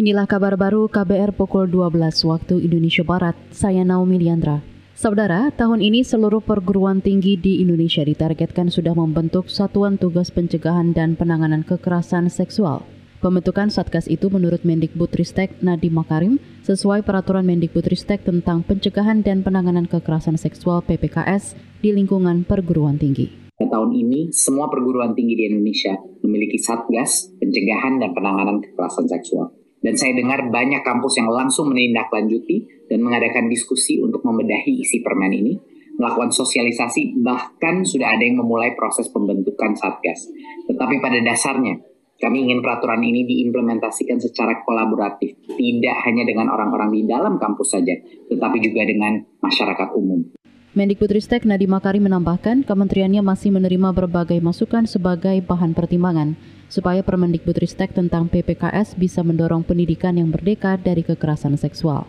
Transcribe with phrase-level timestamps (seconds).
[0.00, 3.36] Inilah kabar baru KBR pukul 12 waktu Indonesia Barat.
[3.52, 4.64] Saya Naomi Liandra.
[4.96, 11.20] Saudara, tahun ini seluruh perguruan tinggi di Indonesia ditargetkan sudah membentuk Satuan Tugas Pencegahan dan
[11.20, 12.80] Penanganan Kekerasan Seksual.
[13.20, 20.40] Pembentukan Satgas itu menurut Mendikbudristek Nadiem Makarim sesuai peraturan Mendikbudristek tentang pencegahan dan penanganan kekerasan
[20.40, 23.52] seksual PPKS di lingkungan perguruan tinggi.
[23.60, 25.92] Tahun ini, semua perguruan tinggi di Indonesia
[26.24, 29.59] memiliki Satgas Pencegahan dan Penanganan Kekerasan Seksual.
[29.80, 35.32] Dan saya dengar banyak kampus yang langsung menindaklanjuti dan mengadakan diskusi untuk membedahi isi permen
[35.32, 35.56] ini,
[35.96, 40.28] melakukan sosialisasi, bahkan sudah ada yang memulai proses pembentukan Satgas.
[40.68, 41.80] Tetapi pada dasarnya,
[42.20, 47.96] kami ingin peraturan ini diimplementasikan secara kolaboratif, tidak hanya dengan orang-orang di dalam kampus saja,
[48.28, 50.28] tetapi juga dengan masyarakat umum.
[50.76, 58.30] Mendikbudristek Nadiem Makarim menambahkan, kementeriannya masih menerima berbagai masukan sebagai bahan pertimbangan supaya Permendikbudristek tentang
[58.30, 62.06] PPKS bisa mendorong pendidikan yang merdeka dari kekerasan seksual.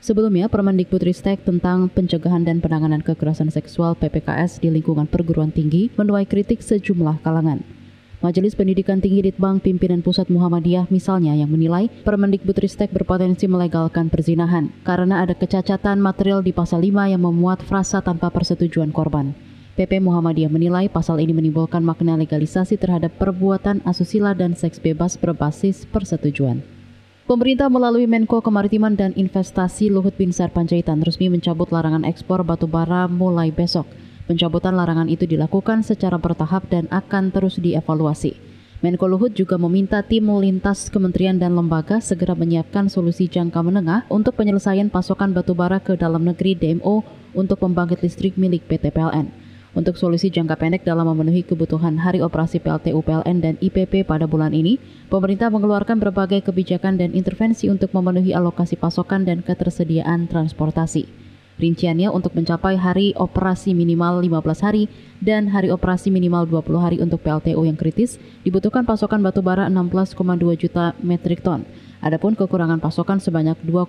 [0.00, 6.64] Sebelumnya, Permendikbudristek tentang pencegahan dan penanganan kekerasan seksual PPKS di lingkungan perguruan tinggi menuai kritik
[6.64, 7.60] sejumlah kalangan.
[8.20, 15.24] Majelis Pendidikan Tinggi Litbang Pimpinan Pusat Muhammadiyah misalnya yang menilai Permendikbudristek berpotensi melegalkan perzinahan karena
[15.24, 19.49] ada kecacatan material di pasal 5 yang memuat frasa tanpa persetujuan korban.
[19.80, 25.88] PP Muhammadiyah menilai pasal ini menimbulkan makna legalisasi terhadap perbuatan asusila dan seks bebas berbasis
[25.88, 26.60] persetujuan.
[27.24, 33.08] Pemerintah melalui Menko Kemaritiman dan Investasi Luhut Binsar Panjaitan resmi mencabut larangan ekspor batu bara
[33.08, 33.88] mulai besok.
[34.28, 38.36] Pencabutan larangan itu dilakukan secara bertahap dan akan terus dievaluasi.
[38.84, 44.36] Menko Luhut juga meminta tim lintas kementerian dan lembaga segera menyiapkan solusi jangka menengah untuk
[44.36, 47.00] penyelesaian pasokan batu bara ke dalam negeri DMO
[47.32, 49.39] untuk pembangkit listrik milik PT PLN.
[49.70, 54.50] Untuk solusi jangka pendek dalam memenuhi kebutuhan hari operasi PLTU PLN dan IPP pada bulan
[54.50, 61.06] ini, pemerintah mengeluarkan berbagai kebijakan dan intervensi untuk memenuhi alokasi pasokan dan ketersediaan transportasi.
[61.62, 64.88] Rinciannya untuk mencapai hari operasi minimal 15 hari
[65.22, 70.18] dan hari operasi minimal 20 hari untuk PLTU yang kritis, dibutuhkan pasokan batu bara 16,2
[70.58, 71.62] juta metrik ton.
[72.00, 73.86] Adapun kekurangan pasokan sebanyak 2,1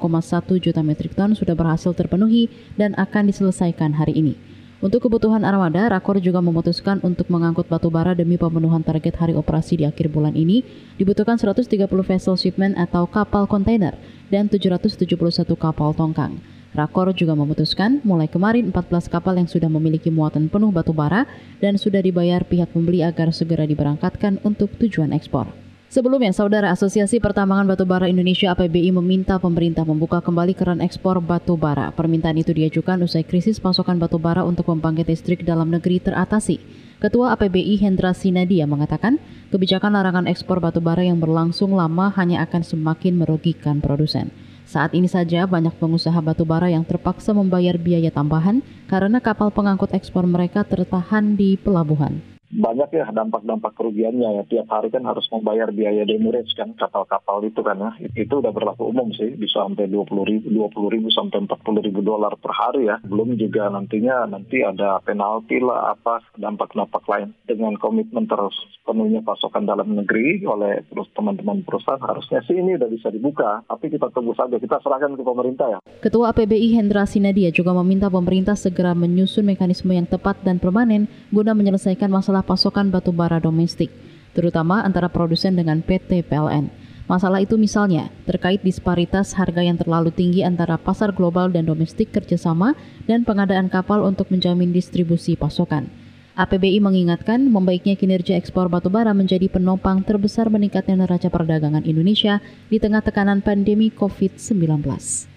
[0.61, 4.50] juta metrik ton sudah berhasil terpenuhi dan akan diselesaikan hari ini.
[4.81, 9.77] Untuk kebutuhan armada, Rakor juga memutuskan untuk mengangkut batu bara demi pemenuhan target hari operasi
[9.77, 10.65] di akhir bulan ini.
[10.97, 13.93] Dibutuhkan 130 vessel shipment atau kapal kontainer
[14.33, 15.05] dan 771
[15.53, 16.41] kapal tongkang.
[16.73, 21.29] Rakor juga memutuskan mulai kemarin 14 kapal yang sudah memiliki muatan penuh batu bara
[21.61, 25.70] dan sudah dibayar pihak pembeli agar segera diberangkatkan untuk tujuan ekspor.
[25.91, 31.91] Sebelumnya, Saudara Asosiasi Pertambangan Batubara Indonesia APBI meminta pemerintah membuka kembali keran ekspor batu bara.
[31.91, 36.63] Permintaan itu diajukan usai krisis pasokan batu bara untuk pembangkit listrik dalam negeri teratasi.
[37.03, 39.19] Ketua APBI Hendra Sinadia mengatakan,
[39.52, 44.31] kebijakan larangan ekspor batu bara yang berlangsung lama hanya akan semakin merugikan produsen.
[44.63, 49.91] Saat ini saja banyak pengusaha batu bara yang terpaksa membayar biaya tambahan karena kapal pengangkut
[49.91, 54.44] ekspor mereka tertahan di pelabuhan banyak ya dampak-dampak kerugiannya ya.
[54.45, 57.91] Tiap hari kan harus membayar biaya demurrage kan kapal-kapal itu kan ya.
[58.13, 61.63] Itu udah berlaku umum sih bisa sampai dua puluh ribu dua puluh ribu sampai empat
[61.63, 63.00] puluh ribu dolar per hari ya.
[63.07, 67.31] Belum juga nantinya nanti ada penalti lah apa dampak-dampak lain.
[67.47, 68.53] Dengan komitmen terus
[68.91, 73.88] penuhnya pasokan dalam negeri oleh terus teman-teman perusahaan harusnya sih ini udah bisa dibuka tapi
[73.88, 78.59] kita tunggu saja kita serahkan ke pemerintah ya Ketua APBI Hendra Sinadia juga meminta pemerintah
[78.59, 83.94] segera menyusun mekanisme yang tepat dan permanen guna menyelesaikan masalah pasokan batu bara domestik,
[84.34, 86.73] terutama antara produsen dengan PT PLN.
[87.06, 92.73] Masalah itu misalnya terkait disparitas harga yang terlalu tinggi antara pasar global dan domestik kerjasama
[93.06, 96.00] dan pengadaan kapal untuk menjamin distribusi pasokan.
[96.35, 102.39] APBI mengingatkan membaiknya kinerja ekspor batubara menjadi penopang terbesar meningkatnya neraca perdagangan Indonesia
[102.71, 105.30] di tengah tekanan pandemi COVID-19.